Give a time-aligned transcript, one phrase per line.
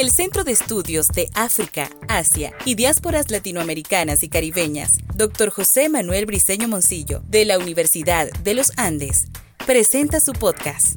[0.00, 5.50] El Centro de Estudios de África, Asia y Diásporas Latinoamericanas y Caribeñas, Dr.
[5.50, 9.26] José Manuel Briceño Moncillo, de la Universidad de los Andes,
[9.66, 10.96] presenta su podcast,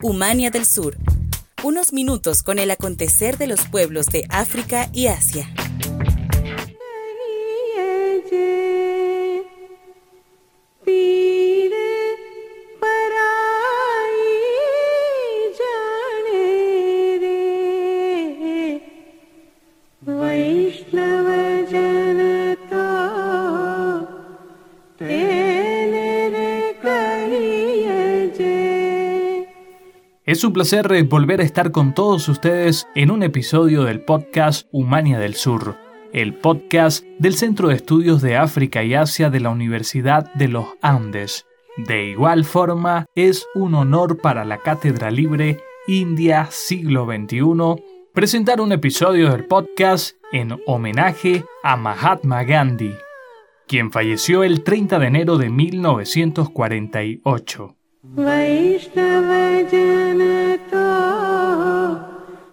[0.00, 0.96] Humania del Sur,
[1.64, 5.52] unos minutos con el acontecer de los pueblos de África y Asia.
[30.38, 35.18] Es un placer volver a estar con todos ustedes en un episodio del podcast Humania
[35.18, 35.74] del Sur,
[36.12, 40.66] el podcast del Centro de Estudios de África y Asia de la Universidad de los
[40.80, 41.44] Andes.
[41.76, 47.82] De igual forma, es un honor para la Cátedra Libre India Siglo XXI
[48.14, 52.94] presentar un episodio del podcast en homenaje a Mahatma Gandhi,
[53.66, 57.77] quien falleció el 30 de enero de 1948.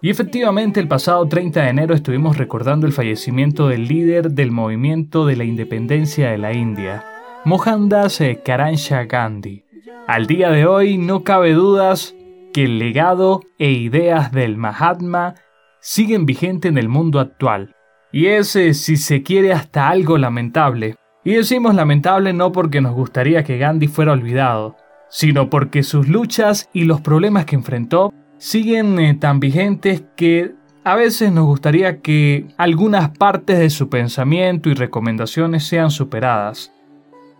[0.01, 5.23] Y efectivamente el pasado 30 de enero estuvimos recordando el fallecimiento del líder del movimiento
[5.27, 7.05] de la independencia de la India,
[7.43, 9.63] Mohandas Karansha Gandhi.
[10.07, 12.15] Al día de hoy no cabe dudas
[12.51, 15.35] que el legado e ideas del Mahatma
[15.79, 17.75] siguen vigentes en el mundo actual.
[18.11, 20.95] Y es, eh, si se quiere, hasta algo lamentable.
[21.23, 24.75] Y decimos lamentable no porque nos gustaría que Gandhi fuera olvidado,
[25.09, 30.53] sino porque sus luchas y los problemas que enfrentó siguen eh, tan vigentes que
[30.83, 36.71] a veces nos gustaría que algunas partes de su pensamiento y recomendaciones sean superadas.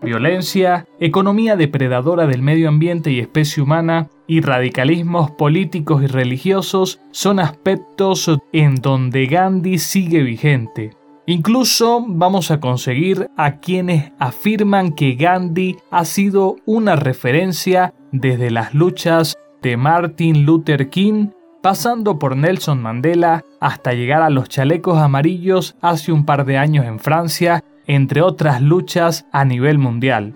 [0.02, 7.40] Violencia, economía depredadora del medio ambiente y especie humana y radicalismos políticos y religiosos son
[7.40, 10.92] aspectos en donde Gandhi sigue vigente.
[11.28, 18.76] Incluso vamos a conseguir a quienes afirman que Gandhi ha sido una referencia desde las
[18.76, 21.30] luchas de Martin Luther King,
[21.64, 26.86] pasando por Nelson Mandela hasta llegar a los chalecos amarillos hace un par de años
[26.86, 30.34] en Francia, entre otras luchas a nivel mundial.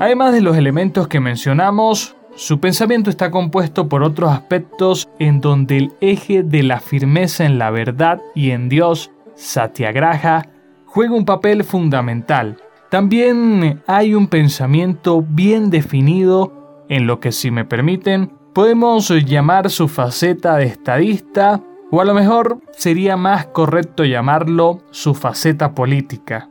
[0.00, 5.76] Además de los elementos que mencionamos, su pensamiento está compuesto por otros aspectos en donde
[5.76, 10.46] el eje de la firmeza en la verdad y en Dios, Satyagraha,
[10.86, 12.58] juega un papel fundamental.
[12.90, 19.88] También hay un pensamiento bien definido en lo que, si me permiten, podemos llamar su
[19.88, 21.60] faceta de estadista
[21.90, 26.48] o a lo mejor sería más correcto llamarlo su faceta política.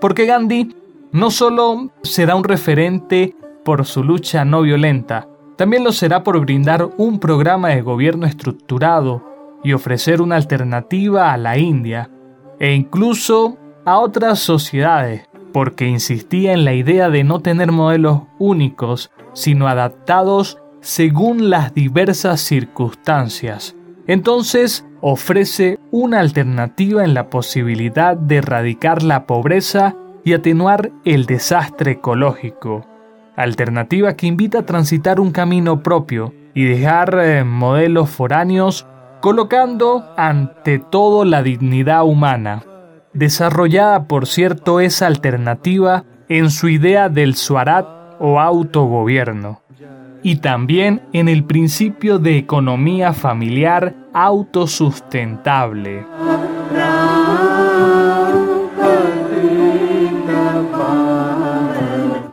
[0.00, 0.76] Porque Gandhi
[1.10, 3.34] no solo será un referente
[3.64, 9.22] por su lucha no violenta, también lo será por brindar un programa de gobierno estructurado
[9.62, 12.10] y ofrecer una alternativa a la India
[12.58, 19.10] e incluso a otras sociedades, porque insistía en la idea de no tener modelos únicos,
[19.32, 23.74] sino adaptados según las diversas circunstancias.
[24.06, 31.92] Entonces ofrece una alternativa en la posibilidad de erradicar la pobreza y atenuar el desastre
[31.92, 32.86] ecológico
[33.36, 38.86] alternativa que invita a transitar un camino propio y dejar eh, modelos foráneos
[39.20, 42.62] colocando ante todo la dignidad humana.
[43.12, 47.86] Desarrollada, por cierto, esa alternativa en su idea del Swarat
[48.18, 49.62] o autogobierno
[50.22, 56.06] y también en el principio de economía familiar autosustentable.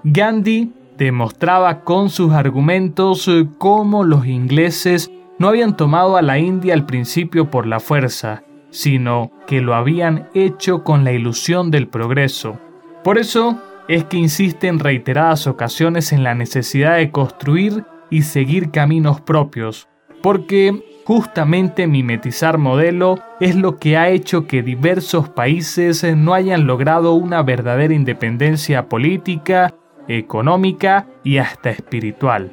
[0.03, 0.73] Gandhi
[1.05, 6.85] demostraba con sus argumentos eh, cómo los ingleses no habían tomado a la India al
[6.85, 12.59] principio por la fuerza, sino que lo habían hecho con la ilusión del progreso.
[13.03, 18.69] Por eso es que insiste en reiteradas ocasiones en la necesidad de construir y seguir
[18.69, 19.87] caminos propios,
[20.21, 27.13] porque justamente mimetizar modelo es lo que ha hecho que diversos países no hayan logrado
[27.13, 29.73] una verdadera independencia política
[30.07, 32.51] económica y hasta espiritual.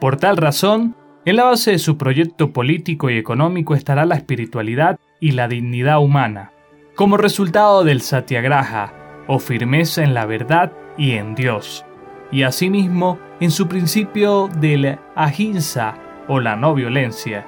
[0.00, 0.94] Por tal razón,
[1.24, 6.00] en la base de su proyecto político y económico estará la espiritualidad y la dignidad
[6.00, 6.52] humana,
[6.94, 8.94] como resultado del satyagraha,
[9.26, 11.84] o firmeza en la verdad y en Dios,
[12.32, 15.96] y asimismo en su principio del ahimsa
[16.28, 17.44] o la no violencia.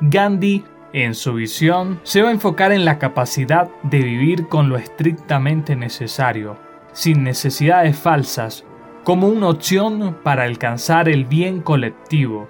[0.00, 4.76] Gandhi en su visión, se va a enfocar en la capacidad de vivir con lo
[4.76, 6.56] estrictamente necesario,
[6.92, 8.64] sin necesidades falsas,
[9.04, 12.46] como una opción para alcanzar el bien colectivo.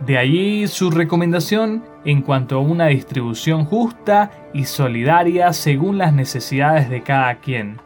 [0.00, 6.90] De allí su recomendación en cuanto a una distribución justa y solidaria según las necesidades
[6.90, 7.80] de cada quien.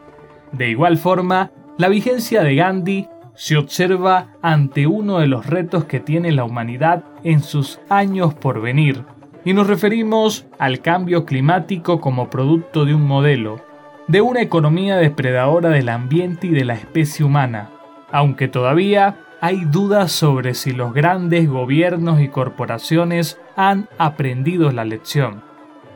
[0.51, 5.99] De igual forma, la vigencia de Gandhi se observa ante uno de los retos que
[5.99, 9.05] tiene la humanidad en sus años por venir,
[9.43, 13.63] y nos referimos al cambio climático como producto de un modelo,
[14.07, 17.69] de una economía depredadora del ambiente y de la especie humana,
[18.11, 25.43] aunque todavía hay dudas sobre si los grandes gobiernos y corporaciones han aprendido la lección.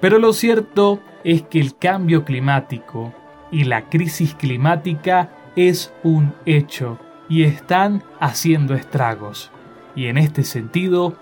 [0.02, 3.14] Pero lo cierto es que el cambio climático
[3.52, 6.98] y la crisis climática es un hecho
[7.30, 9.52] y están haciendo estragos.
[9.96, 11.16] Y en este sentido,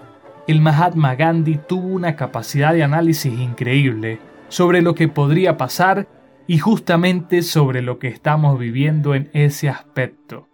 [0.47, 4.19] el Mahatma Gandhi tuvo una capacidad de análisis increíble
[4.49, 6.07] sobre lo que podría pasar
[6.47, 10.49] y justamente sobre lo que estamos viviendo en ese aspecto.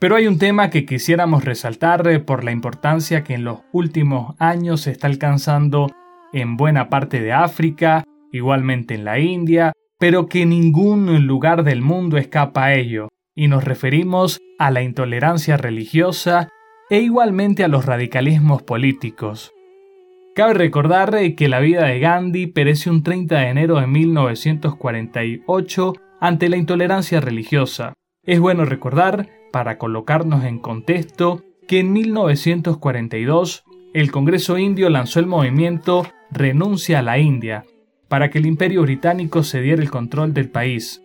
[0.00, 4.34] Pero hay un tema que quisiéramos resaltar eh, por la importancia que en los últimos
[4.40, 5.88] años se está alcanzando
[6.32, 12.16] en buena parte de África, igualmente en la India, pero que ningún lugar del mundo
[12.16, 16.48] escapa a ello, y nos referimos a la intolerancia religiosa
[16.88, 19.52] e igualmente a los radicalismos políticos.
[20.34, 26.48] Cabe recordar que la vida de Gandhi perece un 30 de enero de 1948 ante
[26.48, 27.92] la intolerancia religiosa.
[28.24, 35.26] Es bueno recordar, para colocarnos en contexto, que en 1942 el Congreso indio lanzó el
[35.26, 37.64] movimiento Renuncia a la India,
[38.08, 41.02] para que el imperio británico se diera el control del país.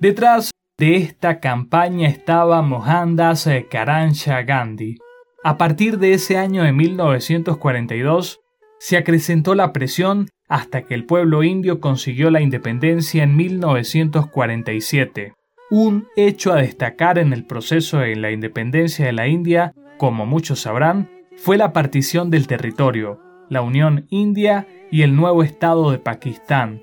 [0.00, 4.98] Detrás de esta campaña estaba Mohandas Karamchand Gandhi.
[5.42, 8.40] A partir de ese año de 1942,
[8.78, 15.32] se acrecentó la presión hasta que el pueblo indio consiguió la independencia en 1947.
[15.70, 20.60] Un hecho a destacar en el proceso de la independencia de la India, como muchos
[20.60, 26.82] sabrán, fue la partición del territorio, la Unión India y el nuevo Estado de Pakistán,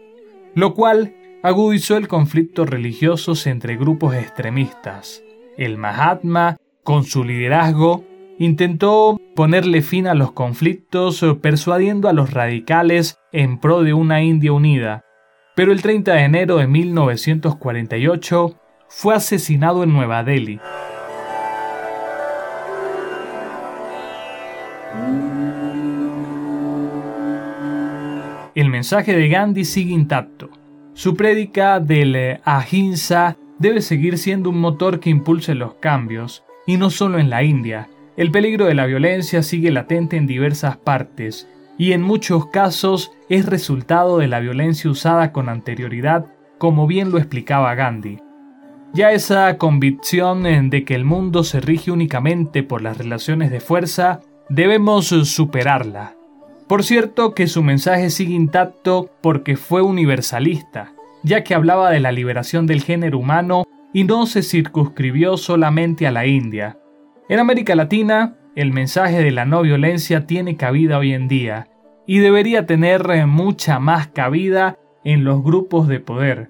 [0.53, 5.23] lo cual agudizó el conflicto religioso entre grupos extremistas.
[5.57, 8.03] El Mahatma, con su liderazgo,
[8.37, 14.51] intentó ponerle fin a los conflictos persuadiendo a los radicales en pro de una India
[14.51, 15.05] unida,
[15.55, 18.57] pero el 30 de enero de 1948
[18.95, 20.59] fue asesinado en Nueva Delhi.
[28.55, 30.51] El mensaje de Gandhi sigue intacto.
[30.93, 36.77] Su prédica del eh, ahimsa debe seguir siendo un motor que impulse los cambios, y
[36.77, 37.89] no solo en la India.
[38.15, 41.49] El peligro de la violencia sigue latente en diversas partes,
[41.79, 46.27] y en muchos casos es resultado de la violencia usada con anterioridad,
[46.59, 48.22] como bien lo explicaba Gandhi.
[48.93, 54.19] Ya esa convicción de que el mundo se rige únicamente por las relaciones de fuerza,
[54.49, 56.13] debemos superarla.
[56.67, 60.93] Por cierto que su mensaje sigue intacto porque fue universalista,
[61.23, 63.63] ya que hablaba de la liberación del género humano
[63.93, 66.77] y no se circunscribió solamente a la India.
[67.29, 71.67] En América Latina, el mensaje de la no violencia tiene cabida hoy en día,
[72.05, 76.49] y debería tener mucha más cabida en los grupos de poder,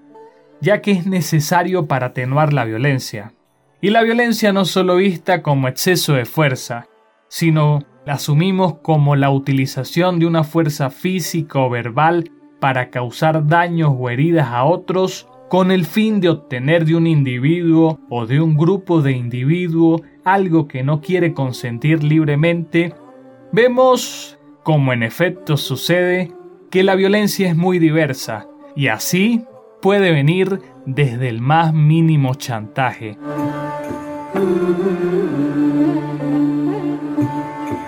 [0.60, 3.32] ya que es necesario para atenuar la violencia.
[3.80, 6.86] Y la violencia no solo vista como exceso de fuerza,
[7.28, 12.30] sino la asumimos como la utilización de una fuerza física o verbal
[12.60, 18.00] para causar daños o heridas a otros con el fin de obtener de un individuo
[18.08, 22.94] o de un grupo de individuos algo que no quiere consentir libremente,
[23.52, 26.32] vemos, como en efecto sucede,
[26.70, 29.44] que la violencia es muy diversa y así
[29.84, 33.18] puede venir desde el más mínimo chantaje.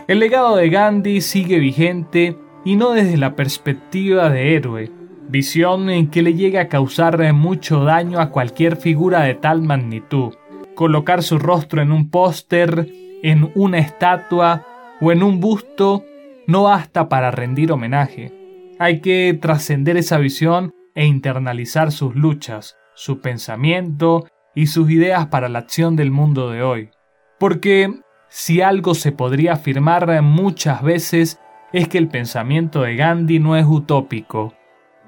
[0.07, 2.37] El legado de Gandhi sigue vigente
[2.67, 4.91] y no desde la perspectiva de héroe,
[5.31, 10.35] visión en que le llega a causar mucho daño a cualquier figura de tal magnitud.
[10.75, 14.67] Colocar su rostro en un póster, en una estatua
[15.01, 16.05] o en un busto
[16.47, 18.35] no basta para rendir homenaje.
[18.79, 24.27] Hay que trascender esa visión e internalizar sus luchas, su pensamiento
[24.57, 26.91] y sus ideas para la acción del mundo de hoy.
[27.39, 27.95] Porque
[28.29, 31.39] si algo se podría afirmar muchas veces
[31.73, 34.55] es que el pensamiento de Gandhi no es utópico.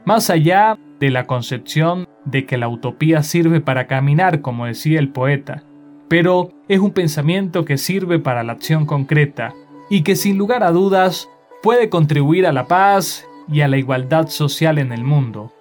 [0.05, 5.11] Más allá de la concepción de que la utopía sirve para caminar, como decía el
[5.11, 5.65] poeta,
[6.09, 9.55] pero es un pensamiento que sirve para la acción concreta
[9.89, 11.29] y que sin lugar a dudas
[11.63, 15.53] puede contribuir a la paz y a la igualdad social en el mundo.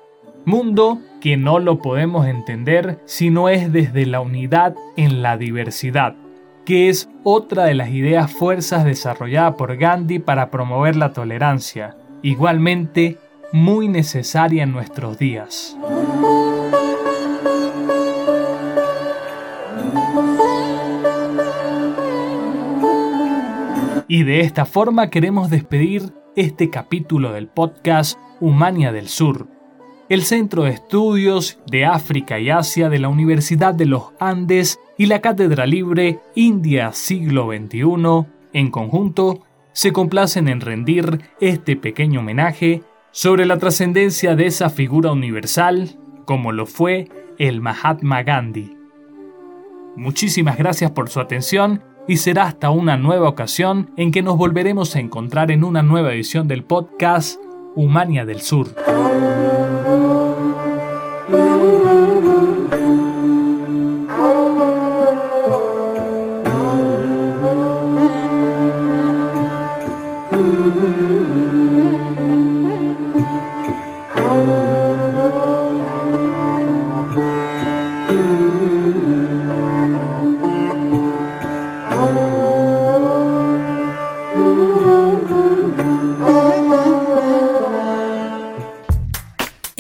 [0.48, 6.16] Mundo que no lo podemos entender si no es desde la unidad en la diversidad,
[6.64, 13.18] que es otra de las ideas fuerzas desarrolladas por Gandhi para promover la tolerancia, igualmente
[13.52, 15.78] muy necesaria en nuestros días.
[24.08, 29.57] Y de esta forma queremos despedir este capítulo del podcast Humania del Sur,
[30.10, 35.08] el Centro de Estudios de África y Asia de la Universidad de los Andes y
[35.08, 39.42] la Cátedra Libre India Siglo XXI, en conjunto,
[39.74, 46.52] se complacen en rendir este pequeño homenaje sobre la trascendencia de esa figura universal como
[46.52, 48.76] lo fue el Mahatma Gandhi.
[49.96, 54.96] Muchísimas gracias por su atención y será hasta una nueva ocasión en que nos volveremos
[54.96, 57.40] a encontrar en una nueva edición del podcast
[57.76, 58.70] Humania del Sur.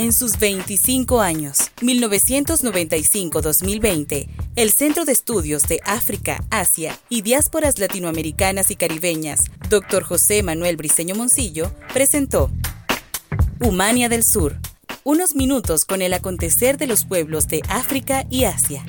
[0.07, 8.71] En sus 25 años, 1995-2020, el Centro de Estudios de África, Asia y Diásporas Latinoamericanas
[8.71, 10.03] y Caribeñas, Dr.
[10.03, 12.49] José Manuel Briceño Moncillo, presentó
[13.59, 14.55] Humania del Sur,
[15.03, 18.85] unos minutos con el acontecer de los pueblos de África y Asia.